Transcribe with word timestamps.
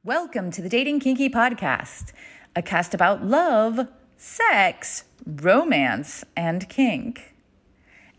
Welcome 0.03 0.49
to 0.51 0.63
the 0.63 0.69
Dating 0.69 0.99
Kinky 0.99 1.29
Podcast 1.29 2.11
a 2.55 2.61
cast 2.61 2.93
about 2.93 3.23
love, 3.23 3.87
sex, 4.17 5.05
romance, 5.25 6.23
and 6.35 6.67
kink. 6.67 7.30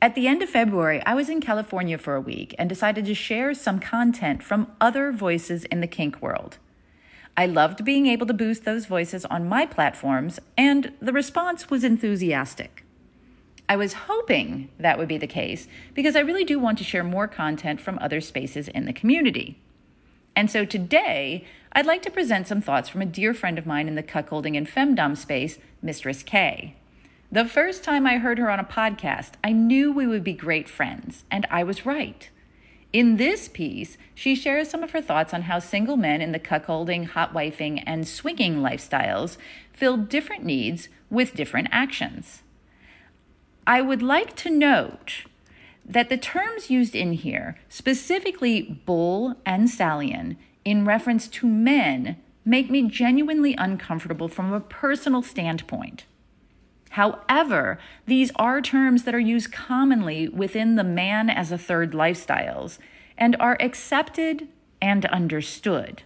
At 0.03 0.17
the 0.17 0.27
end 0.27 0.43
of 0.43 0.51
February, 0.51 1.01
I 1.07 1.15
was 1.15 1.29
in 1.29 1.41
California 1.41 1.97
for 1.97 2.17
a 2.17 2.21
week 2.21 2.57
and 2.59 2.69
decided 2.69 3.07
to 3.07 3.15
share 3.15 3.55
some 3.55 3.79
content 3.79 4.43
from 4.43 4.73
other 4.81 5.13
voices 5.13 5.65
in 5.67 5.81
the 5.81 5.87
kink 5.87 6.21
world. 6.21 6.59
I 7.37 7.47
loved 7.47 7.85
being 7.85 8.09
able 8.09 8.27
to 8.27 8.35
boost 8.35 8.65
those 8.65 8.87
voices 8.87 9.25
on 9.27 9.49
my 9.49 9.65
platforms, 9.65 10.41
and 10.59 10.93
the 11.01 11.13
response 11.13 11.71
was 11.71 11.85
enthusiastic. 11.85 12.85
I 13.69 13.77
was 13.77 13.93
hoping 13.93 14.71
that 14.77 14.99
would 14.99 15.07
be 15.07 15.19
the 15.19 15.29
case 15.29 15.69
because 15.95 16.17
I 16.17 16.21
really 16.21 16.45
do 16.45 16.59
want 16.59 16.79
to 16.79 16.85
share 16.85 17.05
more 17.05 17.29
content 17.29 17.81
from 17.81 17.97
other 18.01 18.21
spaces 18.21 18.67
in 18.67 18.87
the 18.87 18.93
community. 18.93 19.61
And 20.35 20.51
so 20.51 20.65
today, 20.65 21.45
I'd 21.75 21.87
like 21.87 22.03
to 22.03 22.11
present 22.11 22.49
some 22.49 22.61
thoughts 22.61 22.89
from 22.89 23.03
a 23.03 23.07
dear 23.07 23.33
friend 23.33 23.57
of 23.57 23.67
mine 23.67 23.87
in 23.87 23.95
the 23.95 24.03
cuckolding 24.03 24.57
and 24.57 24.67
femdom 24.67 25.17
space, 25.17 25.61
Mistress 25.81 26.25
K. 26.25 26.75
The 27.33 27.47
first 27.47 27.83
time 27.83 28.07
I 28.07 28.19
heard 28.19 28.37
her 28.37 28.51
on 28.51 28.61
a 28.61 28.65
podcast, 28.65 29.31
I 29.43 29.53
knew 29.53 29.91
we 29.91 30.07
would 30.07 30.23
be 30.23 30.35
great 30.35 30.69
friends, 30.69 31.25
and 31.31 31.47
I 31.51 31.65
was 31.65 31.87
right. 31.87 32.29
In 32.93 33.17
this 33.17 33.49
piece, 33.49 33.97
she 34.15 34.35
shares 34.35 34.69
some 34.69 34.83
of 34.83 34.91
her 34.91 35.01
thoughts 35.01 35.33
on 35.33 35.43
how 35.43 35.59
single 35.59 35.97
men 35.97 36.21
in 36.21 36.33
the 36.33 36.39
cuckolding, 36.39 37.07
hot 37.07 37.33
wifing, 37.33 37.83
and 37.87 38.07
swinging 38.07 38.57
lifestyles 38.57 39.39
fill 39.73 39.97
different 39.97 40.45
needs 40.45 40.91
with 41.09 41.35
different 41.35 41.69
actions. 41.73 42.43
I 43.67 43.81
would 43.81 44.03
like 44.03 44.37
to 44.37 44.51
note 44.51 45.25
that 45.87 46.11
the 46.11 46.19
terms 46.19 46.69
used 46.69 46.95
in 46.95 47.15
here, 47.15 47.59
specifically 47.71 48.61
bull 48.85 49.37
and 49.47 49.71
stallion, 49.71 50.37
in 50.67 50.85
reference 50.85 51.29
to 51.29 51.47
men 51.47 52.19
make 52.45 52.71
me 52.71 52.91
genuinely 52.91 53.55
uncomfortable 53.57 54.29
from 54.29 54.53
a 54.53 54.61
personal 54.61 55.23
standpoint. 55.23 56.05
However, 56.93 57.79
these 58.05 58.31
are 58.37 58.61
terms 58.61 59.05
that 59.05 59.15
are 59.15 59.19
used 59.19 59.51
commonly 59.51 60.29
within 60.29 60.75
the 60.75 60.85
man 60.85 61.31
as 61.31 61.51
a 61.51 61.57
third 61.57 61.93
lifestyles 61.93 62.79
and 63.17 63.35
are 63.41 63.57
accepted 63.61 64.49
and 64.81 65.07
understood. 65.07 66.03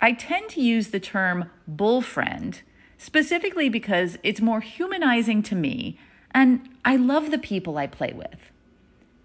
I 0.00 0.12
tend 0.12 0.50
to 0.50 0.60
use 0.60 0.88
the 0.90 1.00
term 1.00 1.50
bullfriend 1.68 2.60
specifically 2.96 3.68
because 3.68 4.18
it's 4.22 4.40
more 4.40 4.60
humanizing 4.60 5.42
to 5.44 5.56
me 5.56 5.98
and 6.30 6.68
I 6.84 6.94
love 6.94 7.32
the 7.32 7.38
people 7.38 7.76
I 7.76 7.88
play 7.88 8.12
with. 8.12 8.52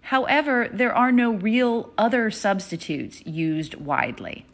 However, 0.00 0.68
there 0.72 0.92
are 0.92 1.12
no 1.12 1.30
real 1.30 1.92
other 1.96 2.32
substitutes 2.32 3.24
used 3.24 3.76
widely. 3.76 4.44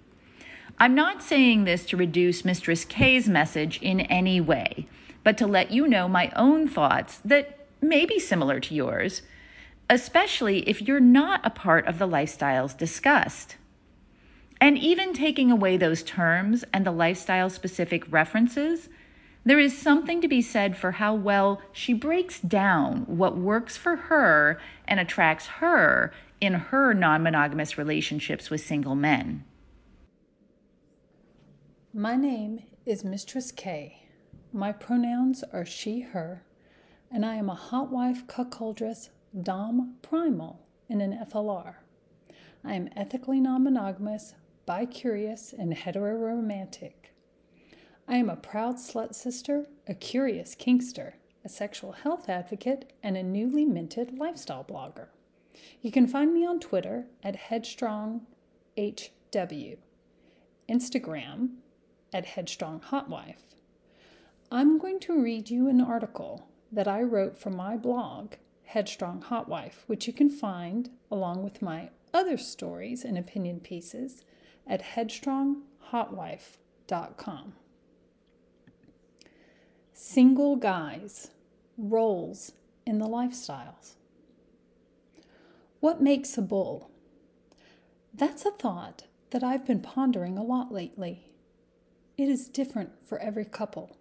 I'm 0.79 0.95
not 0.95 1.23
saying 1.23 1.65
this 1.65 1.87
to 1.87 1.97
reduce 1.97 2.45
Mistress 2.45 2.85
K's 2.85 3.27
message 3.27 3.79
in 3.81 4.01
any 4.01 4.39
way, 4.41 4.87
but 5.25 5.37
to 5.39 5.47
let 5.47 5.73
you 5.73 5.89
know 5.89 6.07
my 6.07 6.31
own 6.37 6.69
thoughts 6.69 7.19
that 7.25 7.67
may 7.81 8.07
be 8.07 8.19
similar 8.19 8.61
to 8.61 8.75
yours, 8.75 9.23
especially 9.91 10.69
if 10.69 10.83
you're 10.83 11.01
not 11.01 11.41
a 11.45 11.51
part 11.51 11.87
of 11.87 11.99
the 11.99 12.07
lifestyles 12.07 12.77
discussed. 12.77 13.57
And 14.61 14.79
even 14.79 15.13
taking 15.13 15.51
away 15.51 15.77
those 15.77 16.03
terms 16.03 16.65
and 16.73 16.87
the 16.87 16.93
lifestyle 16.93 17.51
specific 17.51 18.11
references, 18.11 18.89
there 19.45 19.59
is 19.59 19.77
something 19.77 20.21
to 20.23 20.29
be 20.29 20.41
said 20.41 20.77
for 20.77 20.93
how 20.93 21.15
well 21.15 21.61
she 21.73 21.93
breaks 21.93 22.41
down 22.41 23.05
what 23.07 23.37
works 23.37 23.77
for 23.77 23.97
her 23.97 24.59
and 24.87 25.01
attracts 25.01 25.47
her 25.47 26.13
in 26.41 26.55
her 26.55 26.95
non 26.95 27.23
monogamous 27.23 27.77
relationships 27.77 28.49
with 28.49 28.63
single 28.63 28.95
men. 28.95 29.45
My 31.93 32.17
name 32.17 32.63
is 32.87 33.05
Mistress 33.05 33.53
K. 33.53 34.04
My 34.57 34.71
pronouns 34.71 35.43
are 35.53 35.67
she, 35.67 36.03
her, 36.03 36.45
and 37.11 37.27
I 37.27 37.35
am 37.35 37.51
a 37.51 37.57
hot 37.57 37.91
wife 37.91 38.25
cuckoldress 38.29 39.09
Dom 39.43 39.97
Primal 40.01 40.61
in 40.89 41.01
an 41.01 41.27
FLR. 41.29 41.79
I 42.63 42.75
am 42.75 42.89
ethically 42.95 43.41
non 43.41 43.65
monogamous, 43.65 44.37
bi 44.65 44.87
curious, 44.87 45.53
and 45.53 45.75
heteroromantic. 45.75 46.93
I 48.07 48.15
am 48.15 48.31
a 48.31 48.37
proud 48.37 48.77
slut 48.77 49.17
sister, 49.17 49.67
a 49.89 49.95
curious 49.95 50.55
kinkster, 50.55 51.15
a 51.45 51.49
sexual 51.49 51.91
health 51.91 52.29
advocate, 52.29 52.93
and 53.03 53.17
a 53.17 53.25
newly 53.25 53.65
minted 53.65 54.17
lifestyle 54.17 54.63
blogger. 54.63 55.09
You 55.81 55.91
can 55.91 56.07
find 56.07 56.33
me 56.33 56.47
on 56.47 56.61
Twitter 56.61 57.07
at 57.25 57.51
HeadstrongHW, 57.51 59.79
Instagram 60.69 61.49
at 62.13 62.25
HeadstrongHotWife. 62.25 63.54
I'm 64.55 64.79
going 64.79 65.01
to 65.01 65.21
read 65.21 65.51
you 65.51 65.69
an 65.69 65.81
article 65.81 66.47
that 66.71 66.87
I 66.87 67.03
wrote 67.03 67.37
for 67.37 67.51
my 67.51 67.77
blog, 67.77 68.35
Headstrong 68.67 69.23
Hotwife, 69.23 69.83
which 69.89 70.07
you 70.07 70.13
can 70.13 70.31
find 70.31 70.91
along 71.11 71.43
with 71.43 71.61
my 71.61 71.91
other 72.13 72.39
stories 72.39 73.05
and 73.05 73.19
opinion 73.19 73.59
pieces 73.59 74.23
at 74.65 74.95
headstronghotwife.com. 74.95 77.55
Single 79.93 80.55
guys, 80.55 81.33
roles 81.77 82.53
in 82.87 83.01
the 83.01 83.09
lifestyles. 83.09 83.95
What 85.81 86.01
makes 86.01 86.39
a 86.39 86.43
bull? 86.43 86.93
That's 88.15 88.47
a 88.47 88.53
thought 88.53 89.03
that 89.31 89.43
I've 89.43 89.67
been 89.67 89.81
pondering 89.81 90.39
a 90.39 90.45
lot 90.45 90.73
lately. 90.73 91.33
It 92.17 92.29
is 92.29 92.47
different 92.47 93.05
for 93.05 93.19
every 93.19 93.45
couple. 93.45 93.97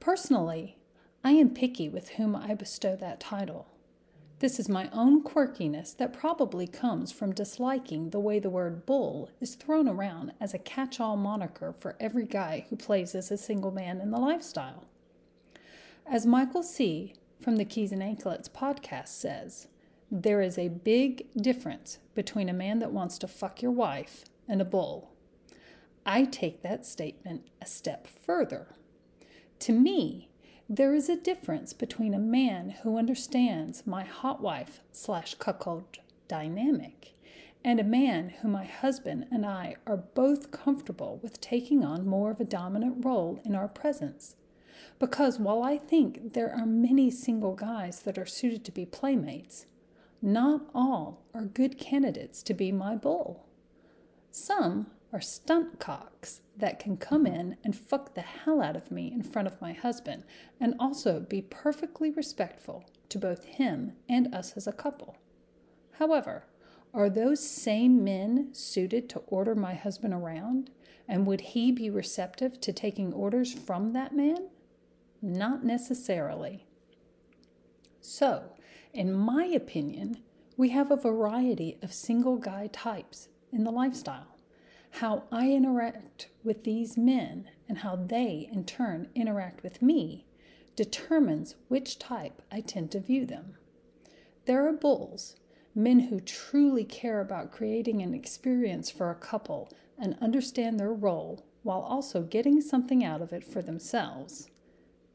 Personally, 0.00 0.78
I 1.22 1.32
am 1.32 1.50
picky 1.50 1.86
with 1.86 2.10
whom 2.10 2.34
I 2.34 2.54
bestow 2.54 2.96
that 2.96 3.20
title. 3.20 3.68
This 4.38 4.58
is 4.58 4.70
my 4.70 4.88
own 4.94 5.22
quirkiness 5.22 5.94
that 5.98 6.14
probably 6.14 6.66
comes 6.66 7.12
from 7.12 7.34
disliking 7.34 8.08
the 8.08 8.18
way 8.18 8.38
the 8.38 8.48
word 8.48 8.86
bull 8.86 9.28
is 9.42 9.54
thrown 9.54 9.86
around 9.86 10.32
as 10.40 10.54
a 10.54 10.58
catch 10.58 10.98
all 10.98 11.18
moniker 11.18 11.74
for 11.78 11.96
every 12.00 12.24
guy 12.24 12.64
who 12.70 12.76
plays 12.76 13.14
as 13.14 13.30
a 13.30 13.36
single 13.36 13.70
man 13.70 14.00
in 14.00 14.10
the 14.10 14.18
lifestyle. 14.18 14.86
As 16.06 16.24
Michael 16.24 16.62
C. 16.62 17.12
from 17.38 17.56
the 17.56 17.66
Keys 17.66 17.92
and 17.92 18.02
Anklets 18.02 18.48
podcast 18.48 19.08
says, 19.08 19.68
there 20.10 20.40
is 20.40 20.56
a 20.56 20.68
big 20.68 21.30
difference 21.34 21.98
between 22.14 22.48
a 22.48 22.54
man 22.54 22.78
that 22.78 22.92
wants 22.92 23.18
to 23.18 23.28
fuck 23.28 23.60
your 23.60 23.70
wife 23.70 24.24
and 24.48 24.62
a 24.62 24.64
bull. 24.64 25.10
I 26.06 26.24
take 26.24 26.62
that 26.62 26.86
statement 26.86 27.46
a 27.60 27.66
step 27.66 28.06
further. 28.06 28.68
To 29.60 29.72
me, 29.72 30.30
there 30.70 30.94
is 30.94 31.10
a 31.10 31.16
difference 31.16 31.74
between 31.74 32.14
a 32.14 32.18
man 32.18 32.70
who 32.82 32.96
understands 32.96 33.86
my 33.86 34.04
hot 34.04 34.40
wife 34.40 34.80
slash 34.90 35.34
cuckold 35.34 35.98
dynamic 36.28 37.14
and 37.62 37.78
a 37.78 37.84
man 37.84 38.30
who 38.40 38.48
my 38.48 38.64
husband 38.64 39.26
and 39.30 39.44
I 39.44 39.76
are 39.86 39.98
both 39.98 40.50
comfortable 40.50 41.20
with 41.22 41.42
taking 41.42 41.84
on 41.84 42.06
more 42.06 42.30
of 42.30 42.40
a 42.40 42.44
dominant 42.44 43.04
role 43.04 43.38
in 43.44 43.54
our 43.54 43.68
presence. 43.68 44.36
Because 44.98 45.38
while 45.38 45.62
I 45.62 45.76
think 45.76 46.32
there 46.32 46.50
are 46.54 46.64
many 46.64 47.10
single 47.10 47.54
guys 47.54 48.00
that 48.02 48.16
are 48.16 48.24
suited 48.24 48.64
to 48.64 48.72
be 48.72 48.86
playmates, 48.86 49.66
not 50.22 50.62
all 50.74 51.22
are 51.34 51.44
good 51.44 51.76
candidates 51.76 52.42
to 52.44 52.54
be 52.54 52.72
my 52.72 52.96
bull. 52.96 53.44
Some 54.30 54.86
are 55.12 55.20
stunt 55.20 55.78
cocks 55.78 56.40
that 56.56 56.78
can 56.78 56.96
come 56.96 57.26
in 57.26 57.56
and 57.64 57.76
fuck 57.76 58.14
the 58.14 58.20
hell 58.20 58.62
out 58.62 58.76
of 58.76 58.90
me 58.90 59.10
in 59.12 59.22
front 59.22 59.48
of 59.48 59.60
my 59.60 59.72
husband 59.72 60.24
and 60.60 60.74
also 60.78 61.20
be 61.20 61.42
perfectly 61.42 62.10
respectful 62.10 62.84
to 63.08 63.18
both 63.18 63.44
him 63.44 63.92
and 64.08 64.32
us 64.34 64.52
as 64.56 64.66
a 64.66 64.72
couple. 64.72 65.16
However, 65.98 66.44
are 66.92 67.10
those 67.10 67.46
same 67.46 68.02
men 68.02 68.48
suited 68.52 69.08
to 69.10 69.20
order 69.26 69.54
my 69.54 69.74
husband 69.74 70.14
around? 70.14 70.70
And 71.08 71.26
would 71.26 71.40
he 71.40 71.72
be 71.72 71.90
receptive 71.90 72.60
to 72.60 72.72
taking 72.72 73.12
orders 73.12 73.52
from 73.52 73.92
that 73.92 74.14
man? 74.14 74.48
Not 75.20 75.64
necessarily. 75.64 76.66
So, 78.00 78.54
in 78.92 79.12
my 79.12 79.44
opinion, 79.44 80.22
we 80.56 80.70
have 80.70 80.90
a 80.90 80.96
variety 80.96 81.78
of 81.82 81.92
single 81.92 82.36
guy 82.36 82.68
types 82.72 83.28
in 83.52 83.64
the 83.64 83.70
lifestyle. 83.70 84.29
How 84.90 85.24
I 85.32 85.52
interact 85.52 86.28
with 86.44 86.64
these 86.64 86.96
men 86.96 87.48
and 87.68 87.78
how 87.78 87.96
they, 87.96 88.48
in 88.52 88.64
turn, 88.64 89.08
interact 89.14 89.62
with 89.62 89.80
me 89.80 90.26
determines 90.76 91.54
which 91.68 91.98
type 91.98 92.42
I 92.50 92.60
tend 92.60 92.90
to 92.92 93.00
view 93.00 93.26
them. 93.26 93.56
There 94.46 94.66
are 94.66 94.72
bulls, 94.72 95.36
men 95.74 96.00
who 96.00 96.20
truly 96.20 96.84
care 96.84 97.20
about 97.20 97.52
creating 97.52 98.02
an 98.02 98.14
experience 98.14 98.90
for 98.90 99.10
a 99.10 99.14
couple 99.14 99.72
and 99.98 100.16
understand 100.20 100.78
their 100.78 100.92
role 100.92 101.44
while 101.62 101.80
also 101.80 102.22
getting 102.22 102.60
something 102.60 103.04
out 103.04 103.22
of 103.22 103.32
it 103.32 103.44
for 103.44 103.62
themselves. 103.62 104.50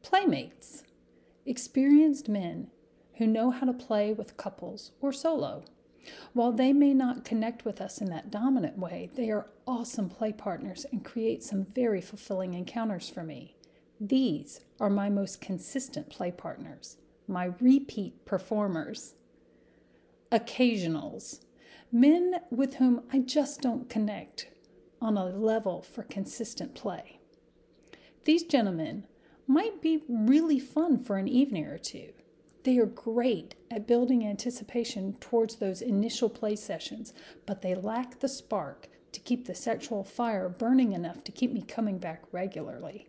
Playmates, 0.02 0.84
experienced 1.44 2.28
men 2.28 2.70
who 3.18 3.26
know 3.26 3.50
how 3.50 3.66
to 3.66 3.72
play 3.72 4.12
with 4.12 4.36
couples 4.36 4.92
or 5.00 5.12
solo. 5.12 5.64
While 6.32 6.52
they 6.52 6.72
may 6.72 6.94
not 6.94 7.24
connect 7.24 7.64
with 7.64 7.80
us 7.80 8.00
in 8.00 8.10
that 8.10 8.30
dominant 8.30 8.78
way, 8.78 9.10
they 9.14 9.30
are 9.30 9.48
awesome 9.66 10.08
play 10.08 10.32
partners 10.32 10.86
and 10.92 11.04
create 11.04 11.42
some 11.42 11.64
very 11.64 12.00
fulfilling 12.00 12.54
encounters 12.54 13.08
for 13.08 13.22
me. 13.22 13.56
These 14.00 14.60
are 14.78 14.90
my 14.90 15.08
most 15.08 15.40
consistent 15.40 16.10
play 16.10 16.30
partners, 16.30 16.98
my 17.26 17.52
repeat 17.60 18.24
performers. 18.26 19.14
Occasionals, 20.30 21.40
men 21.90 22.40
with 22.50 22.74
whom 22.74 23.02
I 23.12 23.20
just 23.20 23.60
don't 23.60 23.88
connect 23.88 24.48
on 25.00 25.16
a 25.16 25.26
level 25.26 25.82
for 25.82 26.02
consistent 26.02 26.74
play. 26.74 27.20
These 28.24 28.42
gentlemen 28.44 29.06
might 29.46 29.80
be 29.80 30.02
really 30.08 30.58
fun 30.58 30.98
for 30.98 31.16
an 31.16 31.28
evening 31.28 31.66
or 31.66 31.78
two. 31.78 32.12
They 32.66 32.78
are 32.78 32.86
great 32.86 33.54
at 33.70 33.86
building 33.86 34.26
anticipation 34.26 35.12
towards 35.20 35.54
those 35.54 35.80
initial 35.80 36.28
play 36.28 36.56
sessions, 36.56 37.14
but 37.46 37.62
they 37.62 37.76
lack 37.76 38.18
the 38.18 38.28
spark 38.28 38.88
to 39.12 39.20
keep 39.20 39.46
the 39.46 39.54
sexual 39.54 40.02
fire 40.02 40.48
burning 40.48 40.90
enough 40.90 41.22
to 41.22 41.30
keep 41.30 41.52
me 41.52 41.62
coming 41.62 41.98
back 41.98 42.24
regularly. 42.32 43.06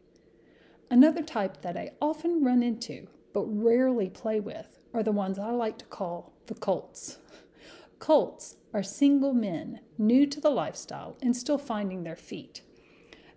Another 0.91 1.23
type 1.23 1.63
that 1.63 1.75
I 1.75 1.93
often 1.99 2.43
run 2.43 2.61
into, 2.61 3.07
but 3.33 3.45
rarely 3.45 4.11
play 4.11 4.39
with, 4.39 4.77
are 4.93 5.01
the 5.01 5.11
ones 5.11 5.39
I 5.39 5.49
like 5.49 5.79
to 5.79 5.85
call 5.85 6.33
the 6.45 6.53
colts. 6.53 7.17
Colts 7.97 8.57
are 8.75 8.83
single 8.83 9.33
men 9.33 9.79
new 9.97 10.27
to 10.27 10.39
the 10.39 10.51
lifestyle 10.51 11.17
and 11.19 11.35
still 11.35 11.57
finding 11.57 12.03
their 12.03 12.15
feet. 12.15 12.61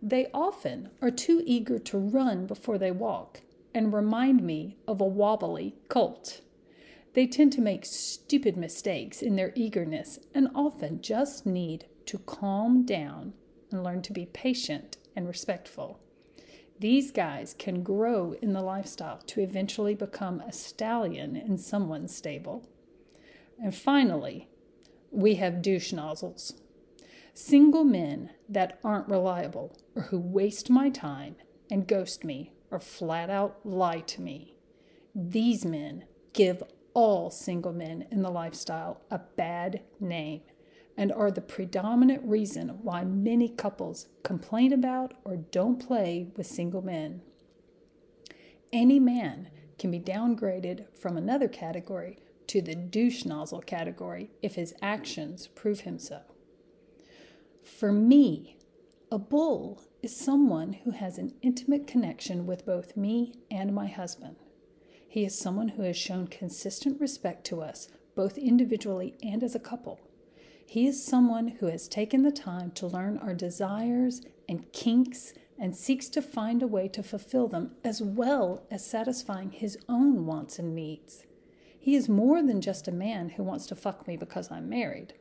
They 0.03 0.27
often 0.35 0.91
are 1.01 1.11
too 1.11 1.43
eager 1.47 1.79
to 1.79 1.97
run 1.97 2.45
before 2.45 2.77
they 2.77 2.91
walk 2.91 3.41
and 3.75 3.93
remind 3.93 4.43
me 4.43 4.77
of 4.87 5.01
a 5.01 5.05
wobbly 5.05 5.77
colt. 5.89 6.41
They 7.15 7.27
tend 7.27 7.53
to 7.55 7.61
make 7.61 7.85
stupid 7.85 8.57
mistakes 8.57 9.23
in 9.23 9.37
their 9.37 9.53
eagerness 9.55 10.19
and 10.35 10.49
often 10.55 11.03
just 11.03 11.45
need 11.45 11.87
to 12.07 12.19
calm 12.19 12.85
down 12.85 13.35
and 13.71 13.83
learn 13.83 14.03
to 14.03 14.13
be 14.13 14.27
patient 14.27 14.97
and 15.17 15.27
respectful. 15.27 16.01
These 16.79 17.11
guys 17.11 17.55
can 17.59 17.83
grow 17.83 18.35
in 18.41 18.53
the 18.53 18.63
lifestyle 18.63 19.19
to 19.27 19.41
eventually 19.41 19.95
become 19.95 20.41
a 20.41 20.53
stallion 20.53 21.37
in 21.37 21.59
someone's 21.59 22.15
stable. 22.15 22.69
And 23.63 23.75
finally, 23.75 24.49
we 25.11 25.35
have 25.35 25.63
douche 25.63 25.93
nozzles. 25.93 26.55
Single 27.35 27.85
men 27.85 28.31
that 28.49 28.79
aren't 28.83 29.09
reliable 29.09 29.77
or 29.95 30.03
who 30.03 30.19
waste 30.19 30.71
my 30.71 30.89
time 30.89 31.37
and 31.71 31.87
ghost 31.87 32.25
me 32.25 32.53
or 32.71 32.79
flat 32.79 33.31
out 33.31 33.61
lie 33.65 34.01
to 34.01 34.21
me. 34.21 34.55
These 35.15 35.65
men 35.65 36.05
give 36.33 36.63
all 36.95 37.31
single 37.31 37.73
men 37.73 38.07
in 38.11 38.23
the 38.23 38.31
lifestyle 38.31 39.01
a 39.11 39.21
bad 39.37 39.83
name 39.99 40.43
and 40.97 41.13
are 41.13 41.31
the 41.31 41.41
predominant 41.41 42.23
reason 42.25 42.69
why 42.83 43.05
many 43.05 43.49
couples 43.49 44.09
complain 44.23 44.73
about 44.73 45.15
or 45.25 45.37
don't 45.37 45.85
play 45.85 46.29
with 46.37 46.47
single 46.47 46.83
men. 46.83 47.23
Any 48.73 49.01
man 49.01 49.49
can 49.79 49.91
be 49.91 49.99
downgraded 49.99 50.85
from 50.95 51.17
another 51.17 51.49
category 51.49 52.19
to 52.49 52.61
the 52.61 52.75
douche 52.75 53.25
nozzle 53.25 53.63
category 53.63 54.31
if 54.43 54.57
his 54.57 54.75
actions 54.83 55.47
prove 55.47 55.81
him 55.81 55.99
so. 55.99 56.21
For 57.63 57.93
me, 57.93 58.59
a 59.11 59.19
bull 59.19 59.83
is 60.03 60.17
someone 60.17 60.73
who 60.85 60.93
has 60.93 61.19
an 61.19 61.35
intimate 61.43 61.87
connection 61.87 62.47
with 62.47 62.65
both 62.65 62.97
me 62.97 63.35
and 63.51 63.75
my 63.75 63.87
husband. 63.87 64.37
He 65.07 65.25
is 65.25 65.37
someone 65.37 65.69
who 65.69 65.83
has 65.83 65.97
shown 65.97 66.27
consistent 66.27 67.01
respect 67.01 67.45
to 67.47 67.61
us, 67.61 67.89
both 68.15 68.39
individually 68.39 69.17
and 69.23 69.43
as 69.43 69.55
a 69.55 69.61
couple. 69.61 70.01
He 70.67 70.87
is 70.87 71.05
someone 71.05 71.49
who 71.49 71.67
has 71.67 71.89
taken 71.89 72.23
the 72.23 72.31
time 72.31 72.71
to 72.73 72.87
learn 72.87 73.19
our 73.19 73.35
desires 73.35 74.23
and 74.49 74.73
kinks 74.73 75.35
and 75.59 75.77
seeks 75.77 76.09
to 76.11 76.23
find 76.23 76.63
a 76.63 76.67
way 76.67 76.89
to 76.89 77.03
fulfill 77.03 77.49
them 77.49 77.73
as 77.85 78.01
well 78.01 78.63
as 78.71 78.87
satisfying 78.87 79.51
his 79.51 79.77
own 79.89 80.25
wants 80.27 80.59
and 80.59 80.75
needs. 80.75 81.25
He 81.79 81.95
is 81.95 82.09
more 82.09 82.43
than 82.43 82.61
just 82.61 82.89
a 82.89 82.93
man 82.93 83.31
who 83.31 83.43
wants 83.43 83.67
to 83.67 83.75
fuck 83.75 84.07
me 84.07 84.17
because 84.17 84.51
I'm 84.51 84.69
married, 84.69 85.15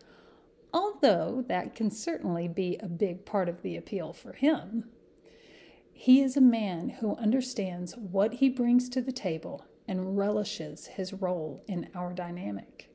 although 0.73 1.43
that 1.47 1.75
can 1.75 1.91
certainly 1.91 2.47
be 2.47 2.77
a 2.77 2.87
big 2.87 3.25
part 3.25 3.49
of 3.49 3.61
the 3.61 3.75
appeal 3.75 4.13
for 4.13 4.33
him. 4.33 4.85
He 5.91 6.21
is 6.21 6.37
a 6.37 6.41
man 6.41 6.89
who 7.01 7.15
understands 7.17 7.97
what 7.97 8.35
he 8.35 8.49
brings 8.49 8.87
to 8.89 9.01
the 9.01 9.11
table 9.11 9.65
and 9.87 10.17
relishes 10.17 10.87
his 10.87 11.13
role 11.13 11.61
in 11.67 11.89
our 11.93 12.13
dynamic. 12.13 12.89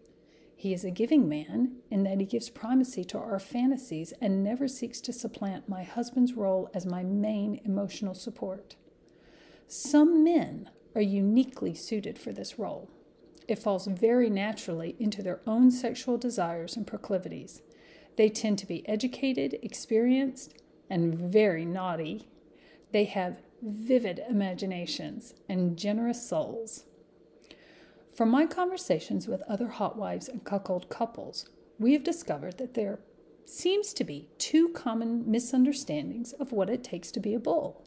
He 0.57 0.73
is 0.73 0.85
a 0.85 0.91
giving 0.91 1.29
man 1.29 1.77
in 1.91 2.05
that 2.05 2.21
he 2.21 2.25
gives 2.25 2.49
primacy 2.49 3.05
to 3.05 3.19
our 3.19 3.39
fantasies 3.39 4.15
and 4.21 4.43
never 4.43 4.67
seeks 4.67 5.01
to 5.03 5.13
supplant 5.13 5.69
my 5.69 5.83
husband's 5.83 6.33
role 6.33 6.71
as 6.73 6.87
my 6.87 7.03
main 7.03 7.61
emotional 7.65 8.15
support. 8.15 8.77
Some 9.67 10.25
men 10.25 10.71
are 10.95 11.03
uniquely 11.03 11.75
suited 11.75 12.19
for 12.19 12.33
this 12.33 12.59
role. 12.59 12.89
It 13.47 13.59
falls 13.59 13.87
very 13.87 14.31
naturally 14.31 14.97
into 14.99 15.23
their 15.23 15.41
own 15.47 15.71
sexual 15.71 16.17
desires 16.17 16.77
and 16.77 16.87
proclivities. 16.87 17.63
They 18.17 18.29
tend 18.29 18.59
to 18.61 18.67
be 18.67 18.89
educated, 18.89 19.59
experienced, 19.63 20.55
and 20.89 21.15
very 21.15 21.65
naughty. 21.65 22.29
They 22.93 23.05
have 23.05 23.43
vivid 23.61 24.23
imaginations 24.29 25.35
and 25.49 25.77
generous 25.77 26.27
souls. 26.27 26.85
From 28.15 28.31
my 28.31 28.47
conversations 28.47 29.27
with 29.27 29.43
other 29.43 29.69
hot 29.69 29.97
wives 29.97 30.29
and 30.29 30.45
cuckold 30.45 30.89
couples, 30.89 31.51
we 31.79 31.93
have 31.95 32.05
discovered 32.05 32.59
that 32.59 32.75
there 32.75 33.01
seems 33.45 33.93
to 33.95 34.05
be 34.05 34.29
two 34.39 34.69
common 34.69 35.29
misunderstandings 35.31 36.33
of 36.35 36.53
what 36.53 36.71
it 36.71 36.85
takes 36.85 37.11
to 37.11 37.21
be 37.21 37.35
a 37.35 37.41
bull. 37.41 37.85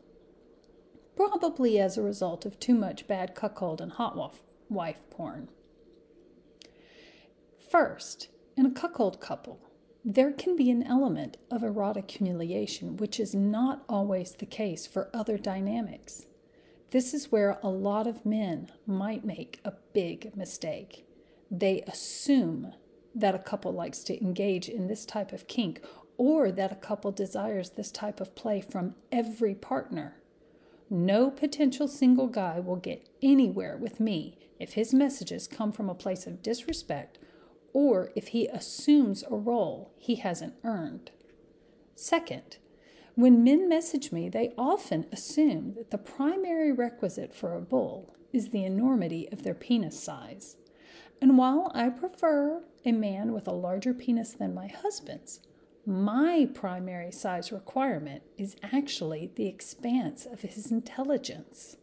Probably 1.15 1.79
as 1.79 1.97
a 1.97 2.03
result 2.03 2.45
of 2.45 2.59
too 2.59 2.75
much 2.75 3.07
bad 3.07 3.33
cuckold 3.33 3.81
and 3.81 3.93
hot 3.93 4.15
wife 4.69 5.01
porn. 5.09 5.50
First, 7.69 8.29
in 8.55 8.65
a 8.65 8.71
cuckold 8.71 9.19
couple, 9.19 9.59
there 10.03 10.31
can 10.31 10.55
be 10.55 10.71
an 10.71 10.83
element 10.83 11.38
of 11.51 11.63
erotic 11.63 12.09
humiliation, 12.09 12.95
which 12.95 13.19
is 13.19 13.36
not 13.36 13.83
always 13.89 14.31
the 14.33 14.45
case 14.45 14.88
for 14.88 15.09
other 15.13 15.38
dynamics. 15.38 16.25
This 16.91 17.13
is 17.13 17.31
where 17.31 17.59
a 17.62 17.69
lot 17.69 18.07
of 18.07 18.25
men 18.25 18.71
might 18.86 19.25
make 19.25 19.59
a 19.65 19.74
big 19.93 20.36
mistake. 20.36 21.05
They 21.51 21.81
assume 21.81 22.74
that 23.13 23.36
a 23.36 23.39
couple 23.39 23.74
likes 23.74 24.03
to 24.05 24.24
engage 24.24 24.69
in 24.69 24.88
this 24.88 25.05
type 25.05 25.33
of 25.33 25.47
kink 25.47 25.81
or 26.17 26.51
that 26.51 26.71
a 26.71 26.75
couple 26.75 27.12
desires 27.12 27.71
this 27.71 27.91
type 27.91 28.21
of 28.21 28.36
play 28.36 28.62
from 28.62 28.95
every 29.12 29.55
partner. 29.55 30.21
No 30.89 31.29
potential 31.29 31.88
single 31.88 32.27
guy 32.27 32.62
will 32.62 32.77
get 32.77 33.09
anywhere 33.21 33.75
with 33.75 34.00
me 34.00 34.38
if 34.59 34.73
his 34.73 34.93
messages 34.93 35.47
come 35.47 35.71
from 35.71 35.89
a 35.89 35.95
place 35.95 36.27
of 36.27 36.41
disrespect 36.41 37.19
or 37.73 38.11
if 38.15 38.29
he 38.29 38.47
assumes 38.47 39.23
a 39.29 39.35
role 39.35 39.93
he 39.97 40.15
hasn't 40.15 40.55
earned. 40.63 41.11
Second, 41.95 42.57
when 43.15 43.43
men 43.43 43.67
message 43.67 44.11
me, 44.11 44.29
they 44.29 44.53
often 44.57 45.07
assume 45.11 45.73
that 45.75 45.89
the 45.89 45.97
primary 45.97 46.71
requisite 46.71 47.33
for 47.33 47.55
a 47.55 47.61
bull 47.61 48.15
is 48.31 48.49
the 48.49 48.63
enormity 48.63 49.27
of 49.31 49.43
their 49.43 49.55
penis 49.55 49.99
size. 49.99 50.57
And 51.19 51.37
while 51.37 51.71
I 51.73 51.89
prefer 51.89 52.63
a 52.85 52.91
man 52.91 53.33
with 53.33 53.47
a 53.47 53.53
larger 53.53 53.93
penis 53.93 54.33
than 54.33 54.53
my 54.53 54.67
husband's, 54.67 55.39
my 55.85 56.47
primary 56.53 57.11
size 57.11 57.51
requirement 57.51 58.21
is 58.37 58.55
actually 58.61 59.31
the 59.35 59.47
expanse 59.47 60.25
of 60.25 60.41
his 60.41 60.69
intelligence. 60.69 61.77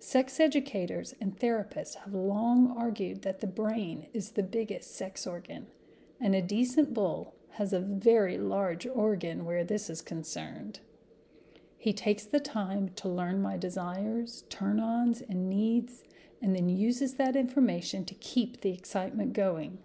Sex 0.00 0.38
educators 0.38 1.14
and 1.20 1.38
therapists 1.38 1.96
have 1.96 2.14
long 2.14 2.74
argued 2.78 3.22
that 3.22 3.40
the 3.40 3.46
brain 3.48 4.06
is 4.12 4.30
the 4.30 4.42
biggest 4.44 4.94
sex 4.94 5.26
organ, 5.26 5.66
and 6.20 6.34
a 6.34 6.42
decent 6.42 6.94
bull 6.94 7.34
has 7.52 7.72
a 7.72 7.80
very 7.80 8.38
large 8.38 8.86
organ 8.86 9.44
where 9.44 9.64
this 9.64 9.90
is 9.90 10.00
concerned. 10.00 10.78
He 11.76 11.92
takes 11.92 12.24
the 12.24 12.38
time 12.38 12.90
to 12.96 13.08
learn 13.08 13.42
my 13.42 13.56
desires, 13.56 14.44
turn 14.48 14.78
ons, 14.78 15.20
and 15.20 15.50
needs, 15.50 16.04
and 16.40 16.54
then 16.54 16.68
uses 16.68 17.14
that 17.14 17.34
information 17.34 18.04
to 18.04 18.14
keep 18.14 18.60
the 18.60 18.72
excitement 18.72 19.32
going. 19.32 19.78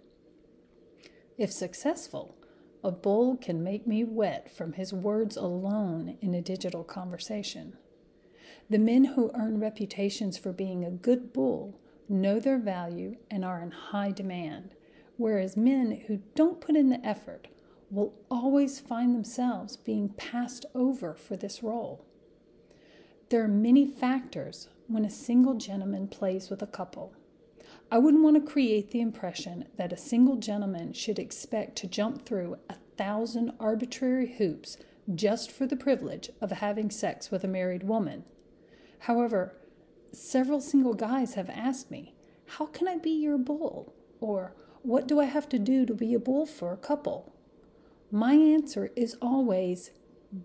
If 1.36 1.50
successful, 1.50 2.36
a 2.84 2.92
bull 2.92 3.36
can 3.36 3.64
make 3.64 3.86
me 3.86 4.04
wet 4.04 4.54
from 4.54 4.74
his 4.74 4.92
words 4.92 5.36
alone 5.36 6.18
in 6.20 6.34
a 6.34 6.42
digital 6.42 6.84
conversation. 6.84 7.76
The 8.70 8.78
men 8.78 9.04
who 9.04 9.30
earn 9.34 9.60
reputations 9.60 10.38
for 10.38 10.52
being 10.52 10.84
a 10.84 10.90
good 10.90 11.32
bull 11.32 11.78
know 12.08 12.40
their 12.40 12.58
value 12.58 13.16
and 13.30 13.44
are 13.44 13.62
in 13.62 13.70
high 13.70 14.10
demand, 14.10 14.74
whereas 15.16 15.56
men 15.56 16.02
who 16.06 16.22
don't 16.34 16.60
put 16.60 16.76
in 16.76 16.88
the 16.88 17.04
effort 17.04 17.48
will 17.90 18.14
always 18.30 18.80
find 18.80 19.14
themselves 19.14 19.76
being 19.76 20.08
passed 20.10 20.66
over 20.74 21.14
for 21.14 21.36
this 21.36 21.62
role. 21.62 22.04
There 23.28 23.42
are 23.44 23.48
many 23.48 23.86
factors 23.86 24.68
when 24.88 25.04
a 25.04 25.10
single 25.10 25.54
gentleman 25.54 26.08
plays 26.08 26.50
with 26.50 26.62
a 26.62 26.66
couple. 26.66 27.12
I 27.90 27.98
wouldn't 27.98 28.24
want 28.24 28.36
to 28.36 28.52
create 28.52 28.90
the 28.90 29.00
impression 29.00 29.66
that 29.76 29.92
a 29.92 29.96
single 29.96 30.36
gentleman 30.36 30.92
should 30.92 31.18
expect 31.18 31.76
to 31.76 31.86
jump 31.86 32.24
through 32.24 32.58
a 32.68 32.76
thousand 32.96 33.52
arbitrary 33.60 34.34
hoops 34.34 34.76
just 35.14 35.50
for 35.50 35.66
the 35.66 35.76
privilege 35.76 36.30
of 36.40 36.50
having 36.50 36.90
sex 36.90 37.30
with 37.30 37.44
a 37.44 37.48
married 37.48 37.82
woman. 37.82 38.24
However, 39.04 39.52
several 40.12 40.62
single 40.62 40.94
guys 40.94 41.34
have 41.34 41.50
asked 41.50 41.90
me, 41.90 42.14
How 42.46 42.64
can 42.64 42.88
I 42.88 42.96
be 42.96 43.10
your 43.10 43.36
bull? 43.36 43.92
Or, 44.18 44.54
What 44.80 45.06
do 45.06 45.20
I 45.20 45.26
have 45.26 45.46
to 45.50 45.58
do 45.58 45.84
to 45.84 45.92
be 45.92 46.14
a 46.14 46.18
bull 46.18 46.46
for 46.46 46.72
a 46.72 46.78
couple? 46.78 47.34
My 48.10 48.32
answer 48.32 48.90
is 48.96 49.18
always 49.20 49.90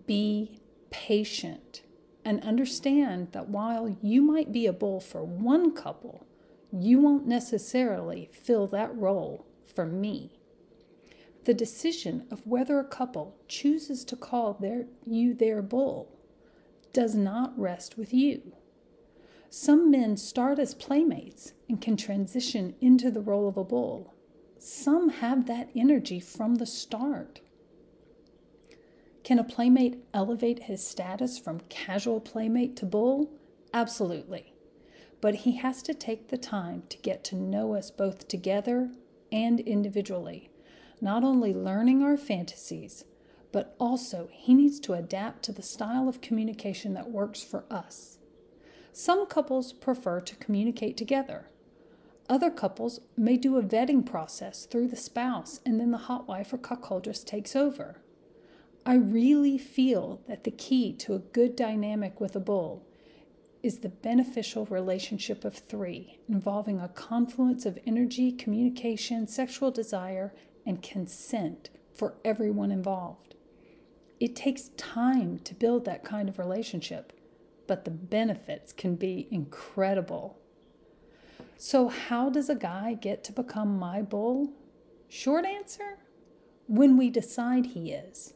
be 0.06 0.60
patient 0.90 1.80
and 2.22 2.44
understand 2.44 3.32
that 3.32 3.48
while 3.48 3.96
you 4.02 4.20
might 4.20 4.52
be 4.52 4.66
a 4.66 4.74
bull 4.74 5.00
for 5.00 5.24
one 5.24 5.74
couple, 5.74 6.26
you 6.70 7.00
won't 7.00 7.26
necessarily 7.26 8.28
fill 8.30 8.66
that 8.66 8.94
role 8.94 9.46
for 9.74 9.86
me. 9.86 10.32
The 11.44 11.54
decision 11.54 12.26
of 12.30 12.46
whether 12.46 12.78
a 12.78 12.84
couple 12.84 13.38
chooses 13.48 14.04
to 14.04 14.16
call 14.16 14.52
their, 14.52 14.84
you 15.06 15.32
their 15.32 15.62
bull 15.62 16.19
does 16.92 17.14
not 17.14 17.58
rest 17.58 17.96
with 17.96 18.12
you. 18.12 18.52
Some 19.48 19.90
men 19.90 20.16
start 20.16 20.58
as 20.58 20.74
playmates 20.74 21.52
and 21.68 21.80
can 21.80 21.96
transition 21.96 22.74
into 22.80 23.10
the 23.10 23.20
role 23.20 23.48
of 23.48 23.56
a 23.56 23.64
bull. 23.64 24.14
Some 24.58 25.08
have 25.08 25.46
that 25.46 25.70
energy 25.74 26.20
from 26.20 26.56
the 26.56 26.66
start. 26.66 27.40
Can 29.24 29.38
a 29.38 29.44
playmate 29.44 30.04
elevate 30.14 30.64
his 30.64 30.86
status 30.86 31.38
from 31.38 31.60
casual 31.68 32.20
playmate 32.20 32.76
to 32.76 32.86
bull? 32.86 33.30
Absolutely 33.74 34.52
but 35.20 35.36
he 35.36 35.56
has 35.56 35.82
to 35.82 35.94
take 35.94 36.28
the 36.28 36.38
time 36.38 36.82
to 36.88 36.98
get 36.98 37.22
to 37.24 37.36
know 37.36 37.74
us 37.74 37.90
both 37.90 38.26
together 38.28 38.90
and 39.30 39.60
individually, 39.60 40.50
not 41.00 41.22
only 41.22 41.52
learning 41.52 42.02
our 42.02 42.16
fantasies, 42.16 43.04
but 43.52 43.74
also 43.78 44.28
he 44.32 44.54
needs 44.54 44.78
to 44.80 44.94
adapt 44.94 45.42
to 45.44 45.52
the 45.52 45.62
style 45.62 46.08
of 46.08 46.20
communication 46.20 46.94
that 46.94 47.10
works 47.10 47.42
for 47.42 47.64
us. 47.70 48.18
Some 48.92 49.26
couples 49.26 49.72
prefer 49.72 50.20
to 50.20 50.36
communicate 50.36 50.96
together. 50.96 51.48
Other 52.28 52.50
couples 52.50 53.00
may 53.16 53.36
do 53.36 53.56
a 53.56 53.62
vetting 53.62 54.06
process 54.06 54.66
through 54.66 54.88
the 54.88 54.96
spouse 54.96 55.60
and 55.66 55.80
then 55.80 55.90
the 55.90 55.98
hot 55.98 56.28
wife 56.28 56.52
or 56.52 56.58
cuckoldress 56.58 57.24
takes 57.24 57.56
over. 57.56 58.00
I 58.86 58.94
really 58.94 59.58
feel 59.58 60.22
that 60.28 60.44
the 60.44 60.50
key 60.50 60.92
to 60.94 61.14
a 61.14 61.18
good 61.18 61.54
dynamic 61.56 62.20
with 62.20 62.34
a 62.36 62.40
bull 62.40 62.86
is 63.62 63.80
the 63.80 63.88
beneficial 63.88 64.64
relationship 64.66 65.44
of 65.44 65.54
three, 65.54 66.18
involving 66.28 66.80
a 66.80 66.88
confluence 66.88 67.66
of 67.66 67.78
energy, 67.86 68.32
communication, 68.32 69.26
sexual 69.26 69.70
desire, 69.70 70.32
and 70.64 70.82
consent 70.82 71.68
for 71.92 72.14
everyone 72.24 72.70
involved. 72.70 73.29
It 74.20 74.36
takes 74.36 74.68
time 74.76 75.38
to 75.40 75.54
build 75.54 75.86
that 75.86 76.04
kind 76.04 76.28
of 76.28 76.38
relationship, 76.38 77.14
but 77.66 77.86
the 77.86 77.90
benefits 77.90 78.72
can 78.72 78.94
be 78.94 79.26
incredible. 79.30 80.38
So, 81.56 81.88
how 81.88 82.28
does 82.28 82.50
a 82.50 82.54
guy 82.54 82.94
get 82.94 83.24
to 83.24 83.32
become 83.32 83.78
my 83.78 84.02
bull? 84.02 84.52
Short 85.08 85.46
answer 85.46 85.98
when 86.66 86.98
we 86.98 87.08
decide 87.08 87.66
he 87.66 87.92
is. 87.92 88.34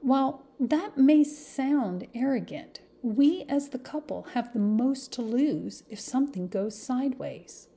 While 0.00 0.44
that 0.58 0.96
may 0.96 1.24
sound 1.24 2.06
arrogant, 2.14 2.80
we 3.02 3.44
as 3.48 3.70
the 3.70 3.78
couple 3.78 4.22
have 4.34 4.52
the 4.52 4.58
most 4.60 5.12
to 5.14 5.22
lose 5.22 5.82
if 5.88 5.98
something 5.98 6.46
goes 6.46 6.80
sideways. 6.80 7.68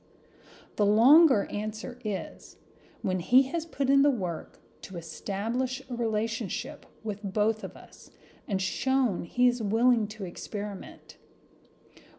The 0.76 0.86
longer 0.86 1.48
answer 1.50 1.98
is 2.04 2.56
when 3.02 3.20
he 3.20 3.44
has 3.48 3.66
put 3.66 3.90
in 3.90 4.02
the 4.02 4.10
work 4.10 4.60
to 4.86 4.96
establish 4.96 5.82
a 5.90 5.94
relationship 5.94 6.86
with 7.02 7.20
both 7.22 7.62
of 7.64 7.76
us 7.76 8.10
and 8.46 8.62
shown 8.62 9.24
he 9.24 9.48
is 9.48 9.62
willing 9.62 10.06
to 10.06 10.24
experiment. 10.24 11.16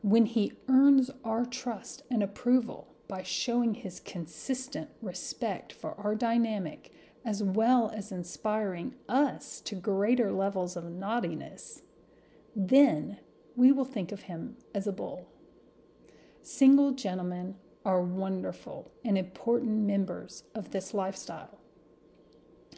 When 0.01 0.25
he 0.25 0.53
earns 0.67 1.09
our 1.23 1.45
trust 1.45 2.03
and 2.11 2.21
approval 2.21 2.93
by 3.07 3.23
showing 3.23 3.73
his 3.73 4.01
consistent 4.01 4.89
respect 5.01 5.71
for 5.71 5.95
our 5.97 6.13
dynamic 6.13 6.91
as 7.23 7.41
well 7.41 7.89
as 7.95 8.11
inspiring 8.11 8.95
us 9.07 9.61
to 9.61 9.75
greater 9.75 10.31
levels 10.31 10.75
of 10.75 10.83
naughtiness 10.85 11.81
then 12.57 13.17
we 13.55 13.71
will 13.71 13.85
think 13.85 14.11
of 14.11 14.23
him 14.23 14.57
as 14.73 14.87
a 14.87 14.91
bull. 14.91 15.29
Single 16.41 16.91
gentlemen 16.91 17.55
are 17.85 18.01
wonderful 18.01 18.91
and 19.05 19.17
important 19.17 19.85
members 19.85 20.43
of 20.55 20.71
this 20.71 20.93
lifestyle. 20.93 21.59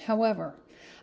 However, 0.06 0.56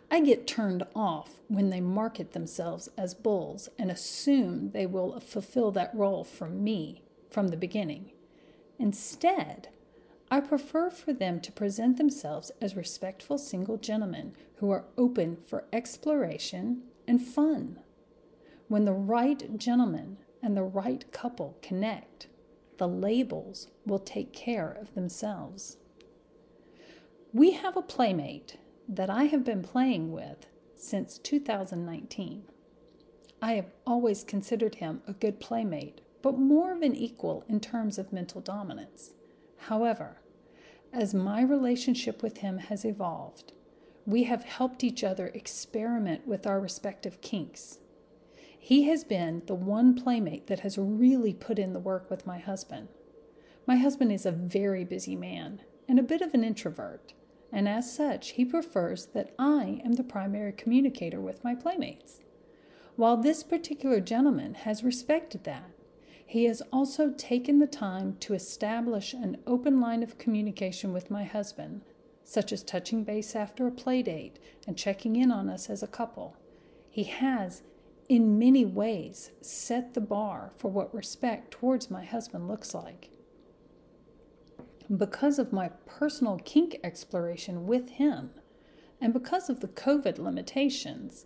I 0.09 0.21
get 0.21 0.47
turned 0.47 0.83
off 0.95 1.41
when 1.47 1.69
they 1.69 1.81
market 1.81 2.31
themselves 2.31 2.89
as 2.97 3.13
bulls 3.13 3.69
and 3.77 3.91
assume 3.91 4.71
they 4.71 4.85
will 4.85 5.19
fulfill 5.19 5.71
that 5.71 5.93
role 5.93 6.23
for 6.23 6.47
me 6.47 7.01
from 7.29 7.49
the 7.49 7.57
beginning. 7.57 8.11
Instead, 8.79 9.69
I 10.31 10.39
prefer 10.39 10.89
for 10.89 11.13
them 11.13 11.39
to 11.41 11.51
present 11.51 11.97
themselves 11.97 12.51
as 12.61 12.75
respectful 12.75 13.37
single 13.37 13.77
gentlemen 13.77 14.33
who 14.57 14.71
are 14.71 14.85
open 14.97 15.37
for 15.45 15.65
exploration 15.71 16.83
and 17.07 17.21
fun. 17.21 17.79
When 18.67 18.85
the 18.85 18.93
right 18.93 19.57
gentleman 19.57 20.17
and 20.41 20.55
the 20.55 20.63
right 20.63 21.09
couple 21.11 21.57
connect, 21.61 22.27
the 22.77 22.87
labels 22.87 23.67
will 23.85 23.99
take 23.99 24.33
care 24.33 24.69
of 24.69 24.93
themselves. 24.93 25.77
We 27.33 27.51
have 27.51 27.75
a 27.75 27.81
playmate 27.81 28.57
that 28.87 29.09
I 29.09 29.25
have 29.25 29.43
been 29.43 29.63
playing 29.63 30.11
with 30.11 30.47
since 30.75 31.17
2019. 31.17 32.43
I 33.41 33.53
have 33.53 33.71
always 33.85 34.23
considered 34.23 34.75
him 34.75 35.01
a 35.07 35.13
good 35.13 35.39
playmate, 35.39 36.01
but 36.21 36.39
more 36.39 36.73
of 36.73 36.81
an 36.81 36.95
equal 36.95 37.43
in 37.47 37.59
terms 37.59 37.97
of 37.97 38.13
mental 38.13 38.41
dominance. 38.41 39.11
However, 39.57 40.21
as 40.93 41.13
my 41.13 41.41
relationship 41.41 42.23
with 42.23 42.37
him 42.37 42.57
has 42.57 42.85
evolved, 42.85 43.53
we 44.05 44.23
have 44.23 44.43
helped 44.43 44.83
each 44.83 45.03
other 45.03 45.27
experiment 45.27 46.25
with 46.25 46.47
our 46.47 46.59
respective 46.59 47.21
kinks 47.21 47.79
he 48.67 48.83
has 48.83 49.05
been 49.05 49.43
the 49.45 49.55
one 49.55 49.95
playmate 49.95 50.47
that 50.47 50.59
has 50.59 50.77
really 50.77 51.33
put 51.33 51.57
in 51.57 51.71
the 51.71 51.79
work 51.79 52.09
with 52.09 52.27
my 52.27 52.37
husband. 52.37 52.89
My 53.65 53.77
husband 53.77 54.11
is 54.11 54.25
a 54.25 54.31
very 54.33 54.83
busy 54.83 55.15
man 55.15 55.61
and 55.87 55.97
a 55.97 56.03
bit 56.03 56.21
of 56.21 56.33
an 56.33 56.43
introvert, 56.43 57.13
and 57.51 57.67
as 57.67 57.93
such, 57.93 58.31
he 58.31 58.45
prefers 58.45 59.07
that 59.07 59.33
I 59.39 59.81
am 59.85 59.93
the 59.93 60.03
primary 60.03 60.51
communicator 60.51 61.19
with 61.21 61.43
my 61.43 61.55
playmates. 61.55 62.21
While 62.95 63.17
this 63.17 63.43
particular 63.43 63.99
gentleman 63.99 64.55
has 64.55 64.83
respected 64.83 65.43
that, 65.43 65.71
He 66.27 66.43
has 66.43 66.61
also 66.73 67.11
taken 67.11 67.59
the 67.59 67.67
time 67.67 68.17
to 68.19 68.33
establish 68.33 69.13
an 69.13 69.37
open 69.47 69.79
line 69.79 70.03
of 70.03 70.17
communication 70.17 70.91
with 70.91 71.09
my 71.09 71.23
husband, 71.23 71.83
such 72.25 72.51
as 72.51 72.63
touching 72.63 73.05
base 73.05 73.33
after 73.33 73.65
a 73.65 73.71
play 73.71 74.01
date 74.01 74.37
and 74.67 74.77
checking 74.77 75.15
in 75.15 75.31
on 75.31 75.49
us 75.49 75.69
as 75.69 75.81
a 75.81 75.87
couple. 75.87 76.35
He 76.89 77.05
has, 77.05 77.61
in 78.09 78.37
many 78.37 78.65
ways, 78.65 79.31
set 79.39 79.93
the 79.93 80.01
bar 80.01 80.51
for 80.57 80.69
what 80.69 80.93
respect 80.93 81.51
towards 81.51 81.89
my 81.89 82.03
husband 82.03 82.49
looks 82.49 82.73
like. 82.73 83.09
Because 84.95 85.37
of 85.37 85.51
my 85.51 85.69
personal 85.85 86.39
kink 86.45 86.77
exploration 86.81 87.67
with 87.67 87.89
him, 87.89 88.31
and 89.01 89.11
because 89.11 89.49
of 89.49 89.59
the 89.59 89.67
COVID 89.67 90.17
limitations, 90.17 91.25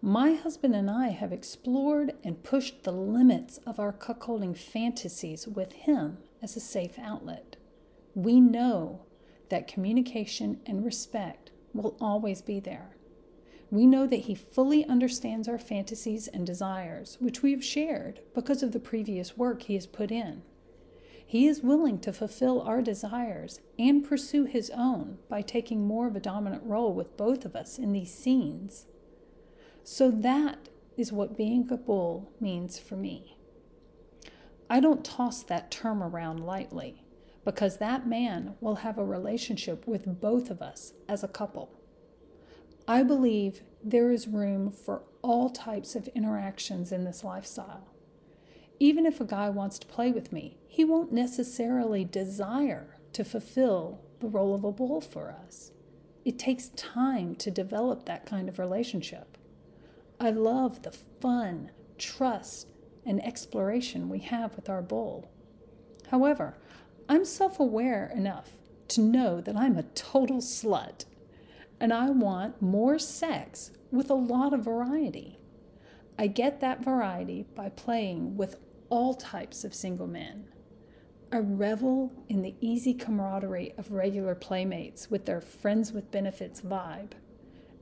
my 0.00 0.34
husband 0.34 0.76
and 0.76 0.88
I 0.88 1.08
have 1.08 1.32
explored 1.32 2.12
and 2.22 2.44
pushed 2.44 2.84
the 2.84 2.92
limits 2.92 3.58
of 3.66 3.80
our 3.80 3.92
cuckolding 3.92 4.56
fantasies 4.56 5.48
with 5.48 5.72
him 5.72 6.18
as 6.40 6.56
a 6.56 6.60
safe 6.60 6.98
outlet. 6.98 7.56
We 8.14 8.40
know 8.40 9.06
that 9.48 9.66
communication 9.66 10.60
and 10.64 10.84
respect 10.84 11.50
will 11.72 11.96
always 12.00 12.42
be 12.42 12.60
there. 12.60 12.96
We 13.70 13.86
know 13.86 14.06
that 14.06 14.20
he 14.20 14.36
fully 14.36 14.86
understands 14.86 15.48
our 15.48 15.58
fantasies 15.58 16.28
and 16.28 16.46
desires, 16.46 17.16
which 17.18 17.42
we 17.42 17.50
have 17.50 17.64
shared 17.64 18.20
because 18.34 18.62
of 18.62 18.70
the 18.70 18.78
previous 18.78 19.36
work 19.36 19.62
he 19.62 19.74
has 19.74 19.86
put 19.86 20.12
in. 20.12 20.42
He 21.26 21.46
is 21.48 21.62
willing 21.62 21.98
to 22.00 22.12
fulfill 22.12 22.60
our 22.62 22.82
desires 22.82 23.60
and 23.78 24.06
pursue 24.06 24.44
his 24.44 24.70
own 24.70 25.18
by 25.28 25.42
taking 25.42 25.86
more 25.86 26.06
of 26.06 26.14
a 26.14 26.20
dominant 26.20 26.62
role 26.64 26.92
with 26.92 27.16
both 27.16 27.44
of 27.44 27.56
us 27.56 27.78
in 27.78 27.92
these 27.92 28.14
scenes. 28.14 28.86
So 29.82 30.10
that 30.10 30.68
is 30.96 31.12
what 31.12 31.36
being 31.36 31.70
a 31.70 31.76
bull 31.76 32.32
means 32.40 32.78
for 32.78 32.96
me. 32.96 33.36
I 34.70 34.80
don't 34.80 35.04
toss 35.04 35.42
that 35.42 35.70
term 35.70 36.02
around 36.02 36.40
lightly 36.40 37.02
because 37.44 37.78
that 37.78 38.06
man 38.06 38.54
will 38.60 38.76
have 38.76 38.96
a 38.96 39.04
relationship 39.04 39.86
with 39.86 40.20
both 40.20 40.50
of 40.50 40.62
us 40.62 40.94
as 41.08 41.22
a 41.22 41.28
couple. 41.28 41.70
I 42.88 43.02
believe 43.02 43.62
there 43.82 44.10
is 44.10 44.26
room 44.26 44.70
for 44.70 45.02
all 45.20 45.50
types 45.50 45.94
of 45.94 46.08
interactions 46.08 46.92
in 46.92 47.04
this 47.04 47.24
lifestyle. 47.24 47.88
Even 48.84 49.06
if 49.06 49.18
a 49.18 49.24
guy 49.24 49.48
wants 49.48 49.78
to 49.78 49.86
play 49.86 50.12
with 50.12 50.30
me, 50.30 50.58
he 50.68 50.84
won't 50.84 51.10
necessarily 51.10 52.04
desire 52.04 52.98
to 53.14 53.24
fulfill 53.24 54.02
the 54.20 54.26
role 54.26 54.54
of 54.54 54.62
a 54.62 54.72
bull 54.72 55.00
for 55.00 55.34
us. 55.46 55.70
It 56.22 56.38
takes 56.38 56.68
time 56.68 57.34
to 57.36 57.50
develop 57.50 58.04
that 58.04 58.26
kind 58.26 58.46
of 58.46 58.58
relationship. 58.58 59.38
I 60.20 60.32
love 60.32 60.82
the 60.82 60.90
fun, 60.90 61.70
trust, 61.96 62.72
and 63.06 63.24
exploration 63.24 64.10
we 64.10 64.18
have 64.18 64.54
with 64.54 64.68
our 64.68 64.82
bull. 64.82 65.30
However, 66.10 66.58
I'm 67.08 67.24
self 67.24 67.58
aware 67.58 68.12
enough 68.14 68.50
to 68.88 69.00
know 69.00 69.40
that 69.40 69.56
I'm 69.56 69.78
a 69.78 69.84
total 69.94 70.42
slut 70.42 71.06
and 71.80 71.90
I 71.90 72.10
want 72.10 72.60
more 72.60 72.98
sex 72.98 73.70
with 73.90 74.10
a 74.10 74.14
lot 74.14 74.52
of 74.52 74.66
variety. 74.66 75.38
I 76.18 76.26
get 76.26 76.60
that 76.60 76.84
variety 76.84 77.46
by 77.56 77.70
playing 77.70 78.36
with 78.36 78.58
all 78.94 79.14
types 79.14 79.64
of 79.64 79.74
single 79.74 80.06
men. 80.06 80.46
I 81.32 81.38
revel 81.38 82.12
in 82.28 82.42
the 82.42 82.54
easy 82.60 82.94
camaraderie 82.94 83.74
of 83.76 83.90
regular 83.90 84.34
playmates 84.34 85.10
with 85.10 85.26
their 85.26 85.40
friends 85.40 85.92
with 85.92 86.10
benefits 86.10 86.60
vibe 86.60 87.12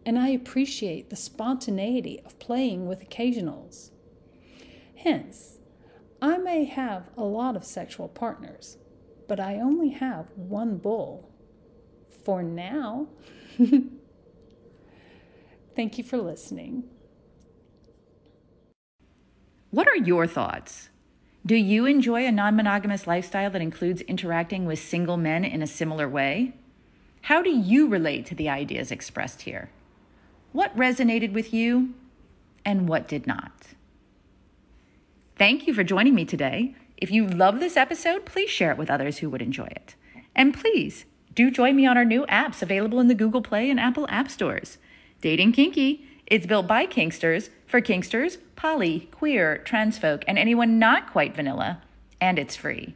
and 0.04 0.18
I 0.18 0.28
appreciate 0.28 1.10
the 1.10 1.16
spontaneity 1.16 2.20
of 2.24 2.38
playing 2.38 2.86
with 2.86 3.08
occasionals. 3.08 3.90
Hence, 4.96 5.58
I 6.20 6.38
may 6.38 6.64
have 6.64 7.10
a 7.16 7.24
lot 7.24 7.56
of 7.56 7.64
sexual 7.64 8.08
partners, 8.08 8.78
but 9.28 9.38
I 9.38 9.60
only 9.60 9.90
have 9.90 10.30
one 10.34 10.78
bull. 10.78 11.28
For 12.24 12.42
now. 12.42 13.08
Thank 15.74 15.98
you 15.98 16.04
for 16.04 16.18
listening. 16.18 16.84
What 19.70 19.88
are 19.88 19.96
your 19.96 20.26
thoughts? 20.26 20.90
Do 21.44 21.56
you 21.56 21.86
enjoy 21.86 22.24
a 22.24 22.32
non 22.32 22.54
monogamous 22.54 23.06
lifestyle 23.06 23.50
that 23.50 23.62
includes 23.62 24.00
interacting 24.02 24.64
with 24.64 24.78
single 24.78 25.16
men 25.16 25.44
in 25.44 25.60
a 25.60 25.66
similar 25.66 26.08
way? 26.08 26.52
How 27.22 27.42
do 27.42 27.50
you 27.50 27.88
relate 27.88 28.26
to 28.26 28.34
the 28.34 28.48
ideas 28.48 28.90
expressed 28.90 29.42
here? 29.42 29.70
What 30.52 30.76
resonated 30.76 31.32
with 31.32 31.52
you 31.52 31.94
and 32.64 32.88
what 32.88 33.08
did 33.08 33.26
not? 33.26 33.52
Thank 35.36 35.66
you 35.66 35.74
for 35.74 35.82
joining 35.82 36.14
me 36.14 36.24
today. 36.24 36.76
If 36.96 37.10
you 37.10 37.26
love 37.26 37.58
this 37.58 37.76
episode, 37.76 38.24
please 38.24 38.50
share 38.50 38.70
it 38.70 38.78
with 38.78 38.90
others 38.90 39.18
who 39.18 39.30
would 39.30 39.42
enjoy 39.42 39.66
it. 39.66 39.96
And 40.36 40.54
please 40.54 41.04
do 41.34 41.50
join 41.50 41.74
me 41.74 41.86
on 41.86 41.96
our 41.96 42.04
new 42.04 42.24
apps 42.26 42.62
available 42.62 43.00
in 43.00 43.08
the 43.08 43.14
Google 43.14 43.42
Play 43.42 43.68
and 43.68 43.80
Apple 43.80 44.06
App 44.08 44.30
Stores. 44.30 44.78
Dating 45.20 45.52
Kinky, 45.52 46.06
it's 46.32 46.46
built 46.46 46.66
by 46.66 46.86
Kinksters 46.86 47.50
for 47.66 47.82
Kinksters, 47.82 48.38
poly, 48.56 49.00
queer, 49.10 49.58
trans 49.58 49.98
folk, 49.98 50.24
and 50.26 50.38
anyone 50.38 50.78
not 50.78 51.12
quite 51.12 51.36
vanilla, 51.36 51.82
and 52.22 52.38
it's 52.38 52.56
free. 52.56 52.94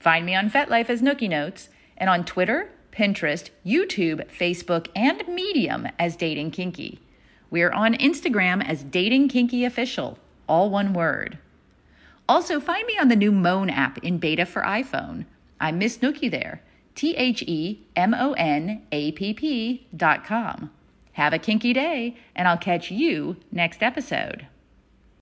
Find 0.00 0.24
me 0.24 0.34
on 0.34 0.50
FetLife 0.50 0.88
as 0.88 1.02
Nookie 1.02 1.28
Notes 1.28 1.68
and 1.98 2.08
on 2.08 2.24
Twitter, 2.24 2.70
Pinterest, 2.90 3.50
YouTube, 3.66 4.26
Facebook, 4.30 4.86
and 4.96 5.28
Medium 5.28 5.88
as 5.98 6.16
Dating 6.16 6.50
Kinky. 6.50 7.00
We're 7.50 7.70
on 7.70 7.92
Instagram 7.96 8.66
as 8.66 8.82
Dating 8.82 9.28
Kinky 9.28 9.66
Official, 9.66 10.18
all 10.48 10.70
one 10.70 10.94
word. 10.94 11.36
Also, 12.26 12.60
find 12.60 12.86
me 12.86 12.96
on 12.98 13.08
the 13.08 13.14
new 13.14 13.30
Moan 13.30 13.68
app 13.68 13.98
in 13.98 14.16
beta 14.16 14.46
for 14.46 14.62
iPhone. 14.62 15.26
I'm 15.60 15.78
Miss 15.78 15.98
Nookie 15.98 16.30
there. 16.30 16.62
T 16.94 17.14
H 17.14 17.42
E 17.42 17.82
M 17.94 18.14
O 18.14 18.32
N 18.32 18.86
A 18.90 19.12
P 19.12 19.34
P 19.34 19.86
dot 19.94 20.24
com. 20.24 20.70
Have 21.12 21.32
a 21.32 21.38
kinky 21.38 21.72
day, 21.72 22.16
and 22.34 22.46
I'll 22.46 22.58
catch 22.58 22.90
you 22.90 23.36
next 23.50 23.82
episode. 23.82 24.46